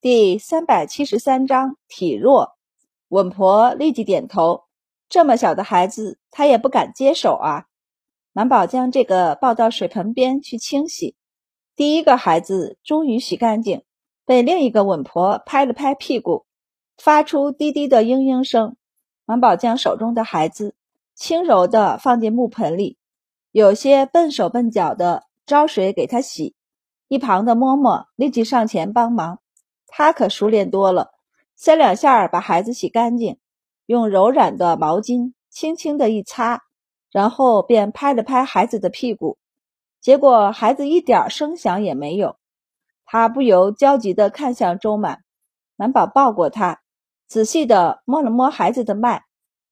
[0.00, 2.52] 第三百七十三章体弱。
[3.08, 4.62] 稳婆立即点头。
[5.08, 7.64] 这么小的孩子，她也不敢接手啊。
[8.32, 11.16] 满宝将这个抱到水盆边去清洗。
[11.74, 13.82] 第一个孩子终于洗干净，
[14.24, 16.46] 被另一个稳婆拍了拍屁股，
[16.96, 18.76] 发出滴滴的嘤嘤声。
[19.24, 20.76] 满宝将手中的孩子
[21.16, 22.98] 轻柔地放进木盆里，
[23.50, 26.54] 有些笨手笨脚的招水给他洗。
[27.08, 29.40] 一旁的嬷嬷立即上前帮忙，
[29.88, 31.10] 他可熟练多了，
[31.56, 33.38] 三两下把孩子洗干净，
[33.86, 36.62] 用柔软的毛巾轻轻的一擦，
[37.10, 39.38] 然后便拍了拍孩子的屁股，
[40.00, 42.36] 结果孩子一点声响也没有。
[43.04, 45.24] 他不由焦急地看向周满，
[45.76, 46.80] 满宝抱过他。
[47.26, 49.24] 仔细地摸了摸孩子的脉，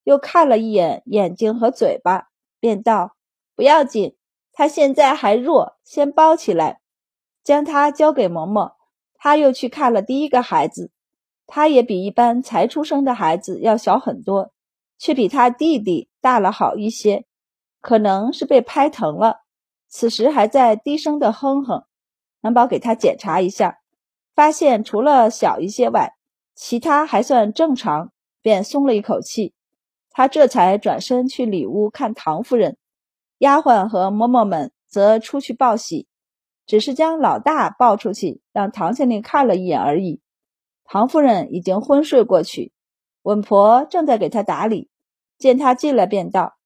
[0.04, 2.28] 又看了一眼眼睛和嘴巴，
[2.60, 3.14] 便道
[3.54, 4.16] ：“不要紧，
[4.52, 6.80] 他现在还弱，先包起来。”
[7.44, 8.72] 将他交给嬷嬷，
[9.26, 10.92] 他又去看了第一个孩子，
[11.48, 14.52] 他也比一般才出生的孩子要小很多，
[14.98, 17.24] 却比他弟弟大了好一些，
[17.80, 19.40] 可能是被拍疼了，
[19.88, 21.82] 此时还在低声的哼哼。
[22.42, 23.80] 南宝给他检查一下，
[24.32, 26.12] 发现除了小一些外，
[26.54, 29.54] 其他还算正常，便松了一口气。
[30.08, 32.76] 他这才转身去里屋看唐夫人，
[33.38, 36.06] 丫鬟和嬷嬷们则出去报喜，
[36.66, 40.20] 只是将老大抱出去，让唐县令看了一眼而已。
[40.84, 42.72] 唐夫人已经昏睡过去，
[43.22, 44.90] 稳婆正在给她打理，
[45.38, 46.56] 见他进来，便道：“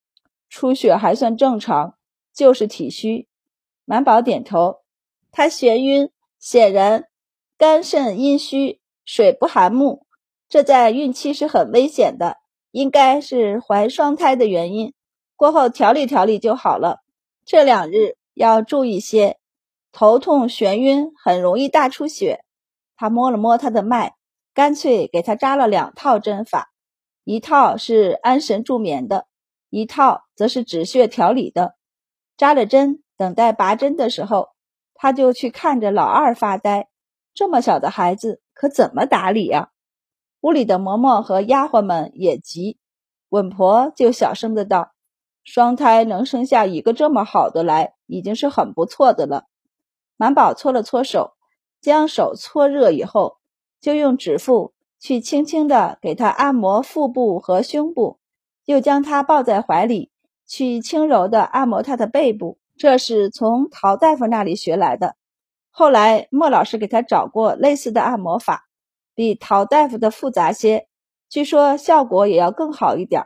[0.49, 1.97] 出血还算正常，
[2.35, 3.29] 就是体虚。”
[3.85, 4.83] 满宝点头，
[5.31, 7.05] 他眩晕，显然
[7.57, 8.81] 肝肾阴虚。
[9.03, 10.07] 水不含木，
[10.49, 12.37] 这在孕期是很危险的，
[12.71, 14.95] 应该是怀双胎的原因。
[15.35, 17.01] 过后调理调理就好了。
[17.45, 19.40] 这两日要注意些，
[19.93, 22.45] 头痛眩晕，很容易大出血。
[22.97, 24.15] 他摸了摸他的脉，
[24.55, 26.71] 干脆给他扎了两套针法，
[27.25, 29.27] 一套是安神助眠的，
[29.69, 31.77] 一套则是止血调理的。
[32.37, 34.49] 扎了针，等待拔针的时候，
[34.95, 36.89] 他就去看着老二发呆。
[37.35, 38.43] 这么小的孩子。
[38.53, 39.71] 可怎么打理呀？
[40.43, 42.79] 屋里的嬷嬷和丫鬟们也急，
[43.31, 44.93] 稳婆就小声的道
[45.45, 49.47] ：“双胎能生下一个这么好的来，已经是很不错的了。”
[50.21, 51.33] 满宝搓了搓手，
[51.81, 53.39] 将手搓热以后，
[53.81, 58.19] 就用指腹去轻轻的给他按摩腹部和胸部，
[58.67, 60.11] 又将他抱在怀里，
[60.47, 62.59] 去轻柔的按摩他的背部。
[62.77, 65.17] 这是从陶大夫那里学来的。
[65.71, 68.67] 后来，莫老师给他找过类似的按摩法，
[69.15, 70.87] 比陶大夫的复杂些，
[71.31, 73.25] 据说效果也要更好一点。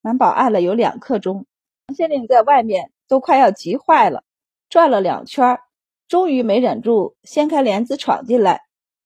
[0.00, 1.46] 满宝按了有两刻钟，
[1.86, 4.24] 唐县令在外面都快要急坏了，
[4.68, 5.60] 转了两圈，
[6.12, 8.60] 终于没忍住，掀开帘子闯进来，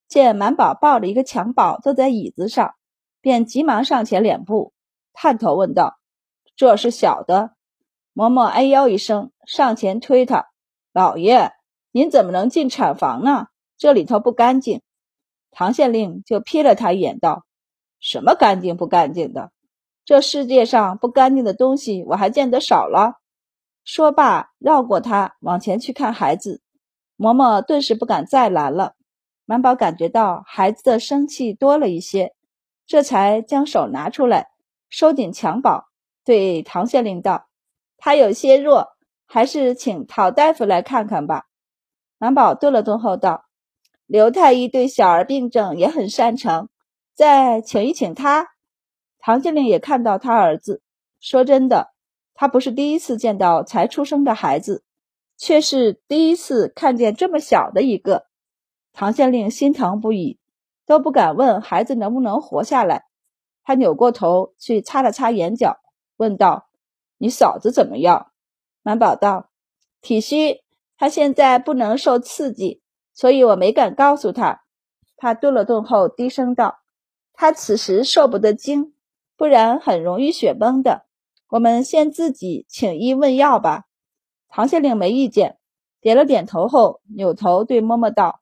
[0.08, 2.74] 见满宝抱着一个襁褓坐在椅子上，
[3.20, 4.72] 便急忙上前两步，
[5.12, 6.00] 探头问道
[6.56, 7.52] ：“这是小的？”
[8.12, 10.48] 嬷嬷哎呦一声，上前推他
[10.92, 11.52] ：“老爷。”
[11.94, 13.46] 您怎么能进产房呢？
[13.78, 14.82] 这里头不干净。
[15.52, 17.44] 唐县令就瞥了他一眼，道
[18.02, 19.52] ：“什么干净不干净的？
[20.04, 23.20] 这世界上不干净的东西我还见得少了。”
[23.86, 26.62] 说罢，绕过他往前去看孩子。
[27.16, 28.94] 嬷嬷顿时不敢再拦了。
[29.44, 32.34] 满宝感觉到孩子的生气多了一些，
[32.86, 34.48] 这才将手拿出来，
[34.88, 35.84] 收紧襁褓，
[36.24, 37.46] 对唐县令道
[37.96, 38.88] ：“他有些弱，
[39.26, 41.44] 还是请陶大夫来看看吧。”
[42.18, 43.44] 满宝顿了顿后道
[44.06, 46.68] ：“刘太医对小儿病症也很擅长，
[47.14, 48.48] 再请一请他。”
[49.20, 50.82] 唐县令也看到他儿子。
[51.20, 51.92] 说真的，
[52.34, 54.84] 他不是第一次见到才出生的孩子，
[55.36, 58.26] 却是第一次看见这么小的一个。
[58.92, 60.38] 唐县令心疼不已，
[60.86, 63.04] 都不敢问孩子能不能活下来。
[63.62, 65.78] 他扭过头去擦了擦眼角，
[66.16, 66.68] 问道
[67.18, 68.30] ：“你嫂子怎么样？”
[68.82, 69.50] 满宝道
[70.00, 70.62] ：“体虚。”
[70.98, 72.80] 她现在不能受刺激，
[73.12, 74.62] 所以我没敢告诉她。
[75.18, 76.78] 他顿了顿后，低声道
[77.34, 78.94] ：“他此时受不得惊，
[79.36, 81.04] 不然很容易血崩的。
[81.48, 83.84] 我们先自己请医问药吧。”
[84.56, 85.58] 唐县令没意见，
[86.00, 88.40] 点了点头后，扭头对嬷嬷道：“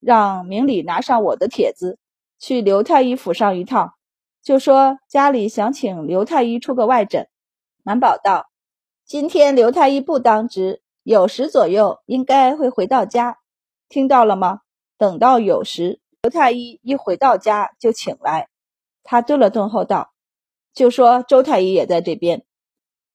[0.00, 1.98] 让明里拿上我的帖子，
[2.38, 3.92] 去刘太医府上一趟，
[4.42, 7.28] 就说家里想请刘太医出个外诊。”
[7.84, 8.46] 满宝道
[9.04, 13.36] ：“今天刘太医不当值。”酉时左右应该会回到家，
[13.90, 14.60] 听到了吗？
[14.96, 18.48] 等到酉时，刘太医一回到家就请来。
[19.02, 20.14] 他顿了顿后道
[20.72, 22.42] ：“就说周太医也在这边。”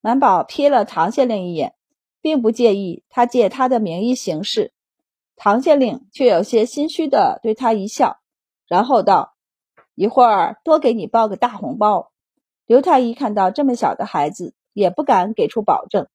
[0.01, 1.73] 满宝瞥了唐县令一眼，
[2.27, 4.73] 并不介意他借他的名义行事。
[5.37, 8.17] 唐县令却有些心虚的对他一笑，
[8.67, 9.33] 然后道
[9.95, 12.11] ：“一会儿多给你包个大红包。”
[12.67, 16.07] 刘太医看到这么小的孩子，也不敢给出保证。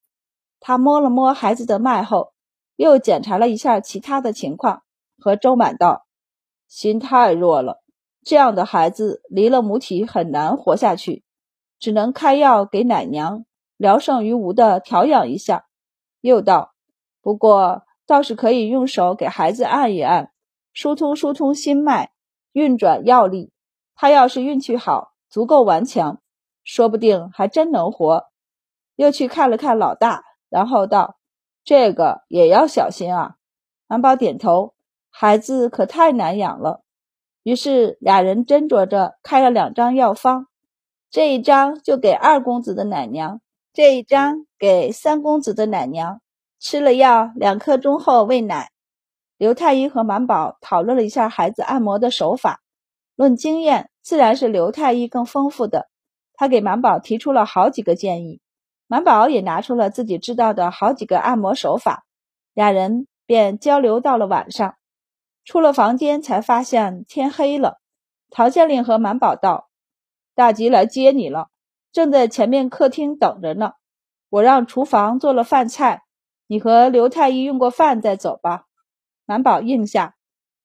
[0.61, 2.35] 他摸了摸孩子的脉后，
[2.77, 4.83] 又检查了一下其他的情况，
[5.19, 6.05] 和周满道
[6.69, 7.83] ：“心太弱了，
[8.23, 11.25] 这样的孩子离了母体很难活下去，
[11.79, 13.47] 只能开药给奶娘
[13.79, 15.65] 聊胜于无的调养一下。”
[16.23, 16.73] 又道
[17.21, 20.33] ：“不过倒是可以用手给孩子按一按，
[20.73, 22.13] 疏通疏通心脉，
[22.53, 23.53] 运转药力。
[23.95, 26.21] 他要是运气好，足够顽强。”
[26.65, 28.27] 说不定还真能活。
[28.95, 31.19] 又去看了看老大，然后道
[31.65, 33.35] ：“这个也要小心啊。”
[33.89, 34.75] 满宝点头
[35.11, 36.83] ：“孩子可太难养了。”
[37.43, 40.47] 于是俩人斟酌着开了两张药方，
[41.11, 43.41] 这一张就给二公子的奶娘，
[43.73, 46.21] 这一张给三公子的奶娘。
[46.61, 48.71] 吃了药两刻钟后喂奶。
[49.37, 52.61] 刘太医和满宝讨论了一下孩子按摩的手法，
[53.17, 55.89] 论经验，自然是刘太医更丰富的。
[56.35, 58.41] 他给满宝提出了好几个建议，
[58.87, 62.05] 满宝也拿出了自己知道的好几个按摩手法，
[62.55, 64.77] 俩人便交流到了晚上。
[65.45, 67.81] 出了房间，才发现天黑了。
[68.31, 69.69] 陶县令和满宝道
[70.37, 71.49] ：“大吉来接你了，
[71.91, 73.73] 正在前面客厅等着呢。
[74.33, 76.05] 我让厨房做了饭菜，
[76.47, 78.65] 你和刘太医用过饭再走吧。”
[79.27, 80.17] 满宝应下。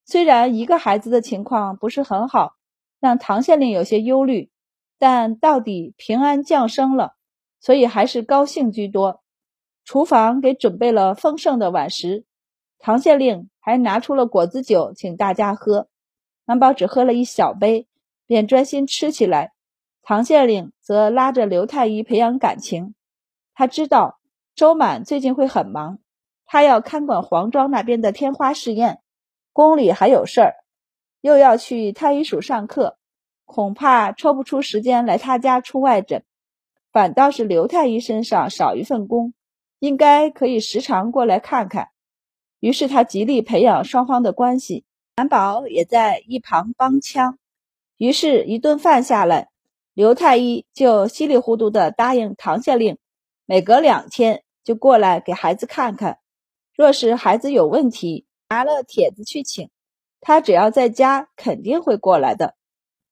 [0.06, 2.54] 虽然一个孩子的情况不是很好，
[3.02, 4.50] 让唐县令有些忧虑。
[4.98, 7.16] 但到底平安降生了，
[7.60, 9.22] 所以还是高兴居多。
[9.84, 12.26] 厨房给准备了丰盛的晚食，
[12.80, 15.90] 唐县令还拿出了果子酒请大家喝。
[16.46, 17.86] 满宝只喝了一小杯，
[18.26, 19.52] 便专心吃起来。
[20.02, 22.96] 唐县令则拉着刘太医培养感情。
[23.58, 24.20] 他知道
[24.54, 25.98] 周满最近会很忙，
[26.46, 29.02] 他要看管黄庄那边的天花试验，
[29.52, 30.54] 宫里还有事儿，
[31.22, 32.98] 又要去太医署上课。
[33.46, 36.24] 恐怕抽不出时间来他家出外诊，
[36.92, 39.34] 反倒是刘太医身上少一份工，
[39.80, 41.88] 应该可以时常过来看看。
[42.60, 47.40] 于是他极力培养双方的关系，满宝也在一旁帮腔。
[47.98, 49.50] 于是，一顿饭下来，
[49.96, 53.00] 刘太医就稀里糊涂地答应唐县令，
[53.50, 56.20] 每隔两天就过来给孩子看看。
[56.76, 59.70] 若是孩子有问题，拿了帖子去请，
[60.20, 62.56] 他只要在家，肯定会过来的。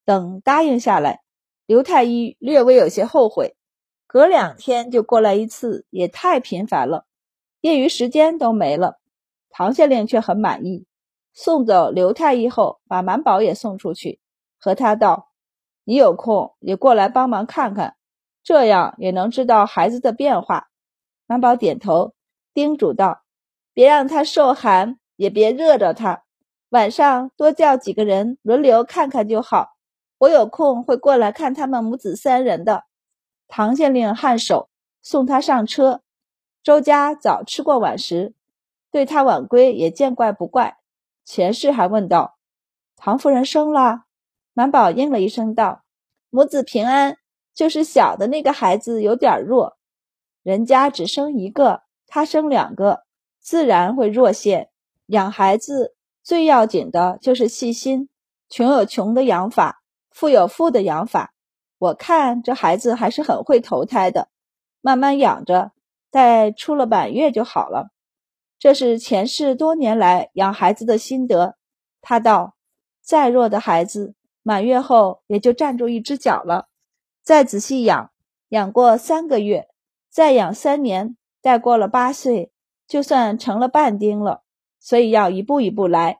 [0.04, 1.22] 等答应下来，
[1.66, 3.56] 刘太医略微有些后悔，
[4.06, 7.06] 隔两天就过来一次，也太频繁了，
[7.62, 9.00] 业余时间都没了。
[9.50, 10.86] 唐县令却很满意，
[11.34, 14.20] 送走刘太医后，把满宝也送出去，
[14.60, 15.32] 和他道
[15.86, 17.96] ：“你有空也过来帮忙看看，
[18.45, 20.69] 这样也能知道孩子的变化。”
[21.27, 22.13] 满宝点头，
[22.53, 23.24] 叮嘱道
[23.74, 26.24] ：“别让他受寒，也别热着他，
[26.69, 29.71] 晚上多叫几个人轮流看看就好。”
[30.18, 32.86] 我有空会过来看他们母子三人的。
[33.50, 34.69] 唐县令颔首，
[35.01, 36.01] 送他上车。
[36.63, 38.33] 周家早吃过晚食，
[38.91, 40.77] 对他晚归也见怪不怪。
[41.25, 42.38] 前世还问道
[42.95, 44.06] ：“唐夫人生了？”
[44.53, 45.83] 满宝应了一声道
[46.31, 47.18] ：“母子平安，
[47.56, 49.78] 就是小的那个孩子有点弱。
[50.44, 53.06] 人家只生一个，他生两个，
[53.40, 54.69] 自然会弱些。
[55.07, 58.10] 养孩子最要紧的就是细心，
[58.50, 59.81] 穷有穷的养法。”
[60.16, 61.34] 富有富的养法，
[61.77, 64.29] 我看这孩子还是很会投胎的，
[64.79, 65.74] 慢慢养着，
[66.10, 67.89] 待出了满月就好了。
[68.58, 71.58] 这是前世多年来养孩子的心得。
[72.01, 72.56] 他道：
[73.01, 76.70] 再弱的孩子，满月后也就站住一只脚了。
[77.25, 78.12] 再仔细养，
[78.50, 79.67] 养过三个月，
[80.12, 82.51] 再养三年，待过了八岁，
[82.88, 84.44] 就算成了半丁了。
[84.79, 86.20] 所以要一步一步来。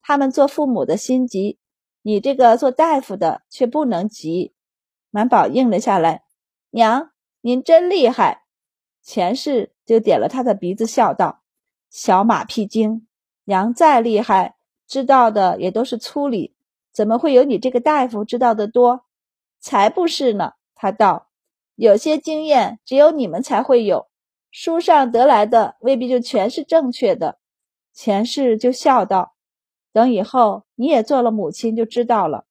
[0.00, 1.58] 他们做父母的心急。
[2.00, 4.54] 你这个做大夫的却不能急，
[5.10, 6.22] 满宝应了下来。
[6.70, 7.10] 娘，
[7.42, 8.44] 您真厉害。
[9.02, 11.42] 前世就点了他的鼻子，笑道
[11.90, 13.06] ：“小马屁精，
[13.44, 16.56] 娘再厉害，知道的也都是粗理，
[16.92, 19.05] 怎么会有你这个大夫知道的多？
[19.60, 21.28] 才不是呢。”他道
[21.74, 24.08] ：“有些经验只有你们才会有，
[24.50, 27.38] 书上得来的未必就全是正确的。”
[27.94, 29.34] 前世就笑道。
[29.92, 32.44] 等以后你也做了母亲就知道了。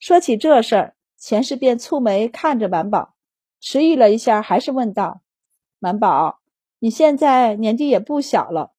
[0.00, 3.14] 说起这事儿，前世便蹙眉看着满宝，
[3.60, 5.20] 迟疑了一下，还是问道
[5.78, 6.40] ：“满宝，
[6.80, 8.72] 你现在年纪也不小了，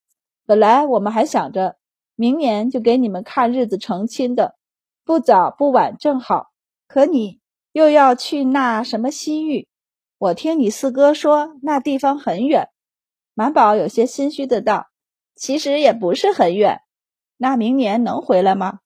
[0.46, 1.78] 本来我们还想着
[2.16, 4.58] 明年就给你们看日子成亲的，
[5.06, 6.52] 不早不晚正好。
[6.86, 7.40] 可你
[7.74, 9.68] 又要去那什么西域，
[10.18, 12.70] 我听你四哥说那地方很远。”
[13.36, 14.88] 满宝有些心虚的道
[15.36, 16.80] ：“其实也不是很远。”
[17.36, 18.80] 那明年能回来吗？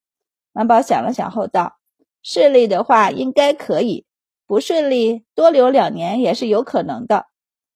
[0.53, 1.77] 满宝想了想后道
[2.23, 4.05] ：“顺利的话应该可以，
[4.47, 7.27] 不顺利多留两年也是有可能的。”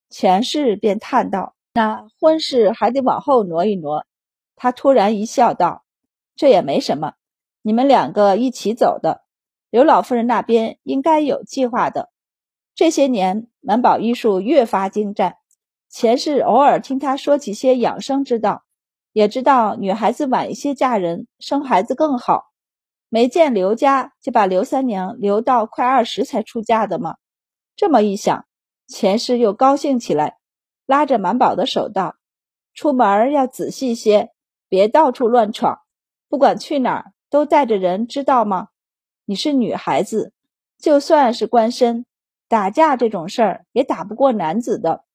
[0.09, 4.05] 钱氏便叹道：“那婚事还得往后挪一挪。”
[4.55, 5.83] 他突然一笑道
[6.35, 7.13] ：“这也没什么，
[7.61, 9.23] 你们两个一起走的，
[9.71, 12.09] 刘老夫人那边应该有计划的。”
[12.75, 15.37] 这些年，满宝医术越发精湛。
[15.89, 18.63] 前世偶尔听他说起些养生之道，
[19.11, 22.45] 也知道女孩子晚一些嫁人，生孩子更好。
[23.09, 27.15] 没见刘家就把刘三娘留到快二十才出嫁的吗？
[27.75, 28.45] 这么一想，
[28.87, 30.37] 前世又高兴起来，
[30.85, 32.15] 拉着满宝的手道
[32.73, 34.31] ：“出门要仔细些，
[34.69, 35.79] 别到处乱闯。
[36.29, 38.69] 不管去哪儿，都带着人，知道吗？
[39.25, 40.33] 你是女孩子，
[40.77, 42.05] 就算是官身。”
[42.47, 45.05] 打架这种事儿也打不过男子的，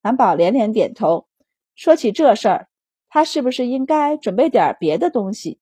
[0.00, 1.26] 韩宝连连点头。
[1.74, 2.68] 说起这事儿，
[3.08, 5.58] 他是不是应该准备点别的东西？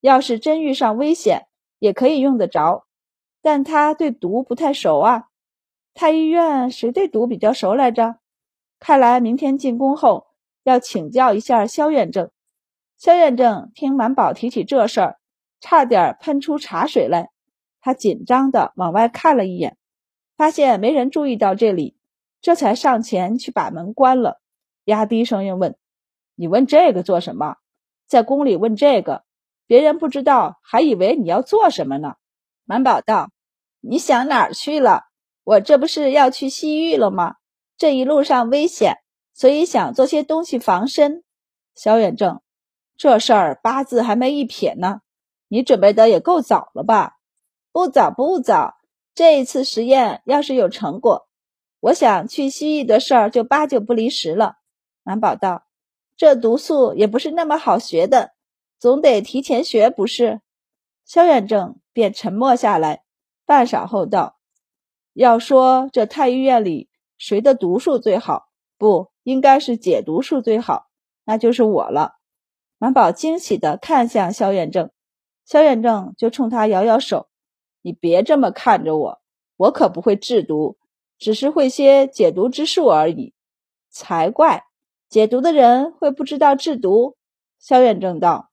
[0.00, 2.86] 要是真遇上危险，也可以用得着。
[3.42, 5.26] 但他对毒不太熟啊。
[5.92, 8.16] 太医院谁对毒比较熟来着？
[8.78, 10.28] 看来明天进宫后
[10.62, 12.30] 要请教一下萧院正。
[12.96, 15.18] 萧院正听满宝提起这事儿，
[15.60, 17.28] 差点喷出茶水来。
[17.80, 19.76] 他紧张的往外看了一眼。
[20.36, 21.96] 发现没人注意到这里，
[22.40, 24.40] 这才上前去把门关了，
[24.84, 25.76] 压低声音问
[26.34, 27.56] ：“你问这个做什么？
[28.06, 29.24] 在宫里问这个，
[29.66, 32.14] 别人不知道，还以为你要做什么呢。”
[32.64, 33.30] 满宝道
[33.80, 35.04] ：“你想哪儿去了？
[35.44, 37.34] 我这不是要去西域了吗？
[37.76, 38.96] 这一路上危险，
[39.34, 41.22] 所以想做些东西防身。”
[41.76, 42.40] 萧远正
[42.96, 45.00] ：“这事儿八字还没一撇呢，
[45.48, 47.18] 你准备的也够早了吧？
[47.72, 48.76] 不早，不早。”
[49.12, 51.28] 这一次实验要是有成果，
[51.80, 54.56] 我想去西域的事儿就八九不离十了。
[55.02, 55.66] 满宝道
[56.16, 58.32] ：“这毒素也不是那么好学的，
[58.78, 60.40] 总得提前学，不是？”
[61.04, 63.02] 萧远正便沉默下来，
[63.44, 64.38] 半晌后道
[65.12, 68.48] ：“要说这太医院里谁的毒术最好，
[68.78, 70.86] 不应该是解毒术最好，
[71.24, 72.14] 那就是我了。”
[72.78, 74.90] 满宝惊喜地看向萧远正，
[75.44, 77.28] 萧远正就冲他摇摇手。
[77.82, 79.20] 你别这么看着我，
[79.56, 80.78] 我可不会制毒，
[81.18, 83.34] 只是会些解毒之术而已。
[83.90, 84.64] 才怪，
[85.08, 87.16] 解毒的人会不知道制毒？
[87.58, 88.50] 萧远正道：“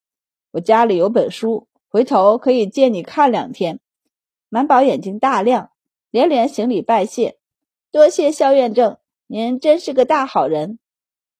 [0.51, 3.79] 我家里有本书，回头可以借你看两天。”
[4.50, 5.72] 满宝眼睛大亮，
[6.10, 7.38] 连连行礼拜谢
[7.91, 10.79] ：“多谢萧远正，您真是个大好人。”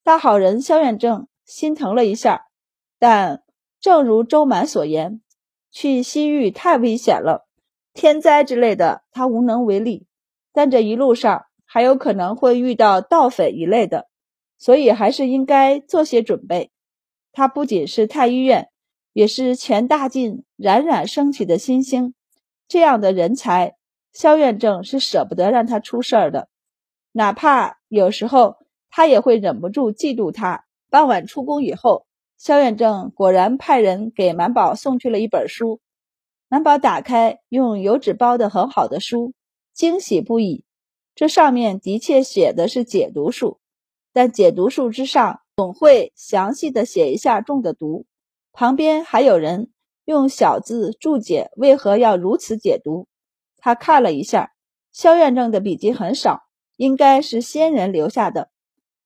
[0.04, 2.48] 大好人萧远正心疼了一下，
[3.00, 3.44] 但
[3.80, 5.22] 正如周满所言，
[5.72, 7.47] 去西域太危险了。
[7.98, 10.06] 天灾之类的，他无能为力，
[10.54, 14.08] 但这一路上还有可能会遇到盗匪一类的，
[14.60, 16.70] 所以还是应该做些准备。
[17.32, 18.70] 他不仅是太医院，
[19.14, 22.14] 也是全大晋冉冉升起的新星，
[22.68, 23.78] 这样的人才，
[24.14, 26.50] 萧院正是舍不得让他出事儿的，
[27.14, 28.58] 哪怕有时候
[28.92, 30.66] 他也会忍不住嫉妒他。
[30.92, 32.06] 傍晚出宫以后，
[32.38, 35.80] 萧院正果然派人给满宝送去了一本书。
[36.50, 39.34] 满宝打开，用油纸包的很好的书，
[39.74, 40.64] 惊喜不已。
[41.14, 43.60] 这上面的确写的是解毒术，
[44.14, 48.06] 但解毒术之上总会详细的写一下中的毒，
[48.54, 49.72] 旁边还有人
[50.06, 53.08] 用小字注解为何要如此解毒。
[53.58, 54.54] 他看了一下，
[54.94, 56.44] 萧院正的笔记很少，
[56.78, 58.52] 应该是先人留下的。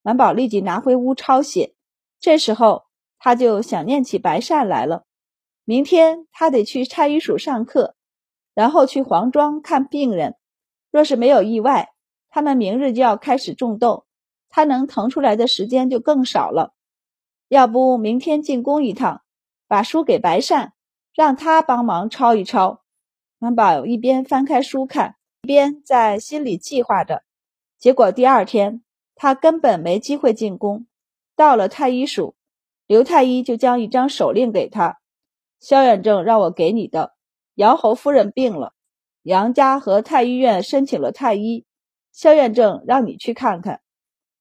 [0.03, 1.74] 满宝立即拿回屋抄写。
[2.19, 2.83] 这时候
[3.17, 5.05] 他就想念起白善来了。
[5.71, 7.95] 明天他得去太医署上课，
[8.53, 10.35] 然后去黄庄看病人。
[10.91, 11.93] 若是没有意外，
[12.29, 14.05] 他们明日就要开始种豆，
[14.49, 16.73] 他能腾出来的时间就更少了。
[17.47, 19.21] 要不明天进宫一趟，
[19.65, 20.73] 把书给白善，
[21.15, 22.81] 让他帮忙抄一抄。
[23.39, 27.23] 满宝一边翻开书看，一边在心里计划着。
[27.79, 28.83] 结果第二天
[29.15, 30.85] 他根本没机会进宫。
[31.37, 32.35] 到了太医署，
[32.87, 34.97] 刘太医就将一张手令给他。
[35.61, 37.13] 萧远正让我给你的，
[37.53, 38.73] 杨侯夫人病了，
[39.21, 41.65] 杨家和太医院申请了太医，
[42.11, 43.79] 萧远正让你去看看。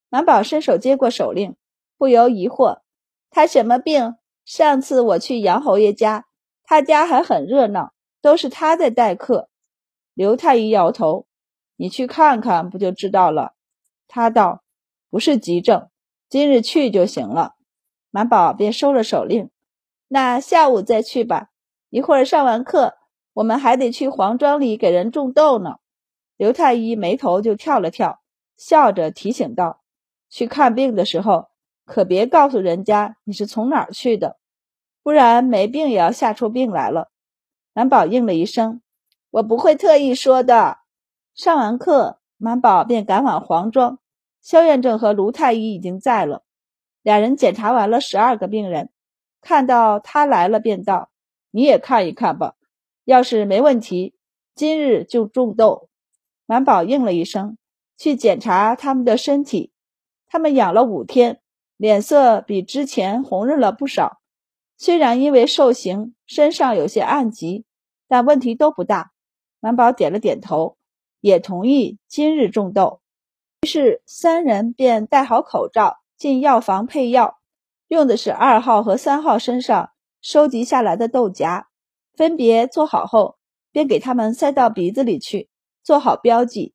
[0.09, 1.57] 满宝伸手接过手令，
[1.99, 2.81] 不由疑惑：
[3.29, 4.17] 他什么病？
[4.47, 6.25] 上次我去杨侯爷家，
[6.65, 9.51] 他家还很热闹，都是他在待客。
[10.15, 11.27] 刘太医摇头
[11.77, 13.53] ：“你去看看不就知道了。”
[14.09, 14.63] 他道
[15.11, 15.91] ：“不是急症，
[16.31, 17.57] 今日去就行了。”
[18.11, 19.51] 满宝便收了手令。
[20.13, 21.51] 那下午再去吧。
[21.89, 22.95] 一会儿上完课，
[23.33, 25.77] 我们还得去黄庄里给人种豆呢。
[26.37, 28.21] 刘太医眉头就跳了跳，
[28.57, 29.83] 笑着提醒道
[30.29, 31.47] ：“去看病的时候，
[31.85, 34.37] 可别告诉人家你是从哪儿去的，
[35.05, 37.13] 不然没病也要吓出病来了。”
[37.73, 38.83] 满宝应了一声
[39.31, 40.79] ：“我不会特意说的。”
[41.37, 44.01] 上完课，满宝便赶往黄庄。
[44.43, 46.43] 肖院正和卢太医已经在了，
[47.03, 48.91] 俩人检查完了十二个病人，
[49.41, 51.11] 看到他来了，便道
[51.51, 52.55] ：“你也看一看吧，
[53.05, 54.15] 要是没问题，
[54.55, 55.89] 今日就种豆。”
[56.47, 57.57] 满宝应了一声，
[57.97, 59.73] 去检查他们的身体。
[60.29, 61.41] 他们养了五天，
[61.77, 64.21] 脸色比之前红润了不少。
[64.77, 67.65] 虽然因为受刑，身上有些暗疾，
[68.09, 69.13] 但问题都不大。
[69.61, 70.77] 满宝点了点头，
[71.21, 73.01] 也同意今日种豆。
[73.63, 77.40] 于是三人便戴好口罩，进药房配药，
[77.91, 79.91] 用的是二号和三号身上
[80.23, 81.67] 收集下来的豆荚，
[82.15, 83.37] 分别做好后，
[83.73, 85.51] 便给他们塞到鼻子里去，
[85.83, 86.73] 做好标记。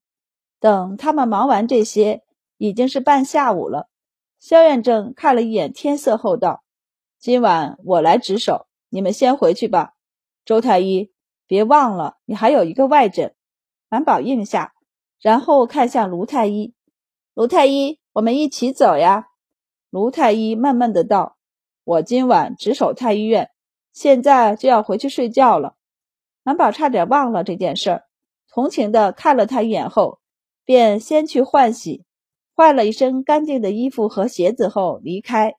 [0.60, 2.24] 等他们忙完这些，
[2.58, 3.88] 已经是半下午了。
[4.42, 6.66] 萧院正看了一眼天色后道。
[7.18, 9.94] 今晚我来值守，你们先回去吧。
[10.44, 11.14] 周太医，
[11.48, 13.34] 别忘了你还有一个外诊。
[13.88, 14.74] 满宝应下，
[15.22, 16.74] 然后看向卢太医。
[17.34, 19.30] 卢太医，我们一起走呀。
[19.96, 21.38] 卢太医闷闷的道
[21.86, 23.52] ：“我今晚值守太医院，
[23.94, 25.76] 现在就要回去睡觉了。”
[26.44, 28.04] 满宝差点忘了这件事儿，
[28.50, 30.20] 同情的看了他一眼后，
[30.66, 32.04] 便先去换洗，
[32.54, 35.56] 换了一身干净的衣服和鞋子后离开。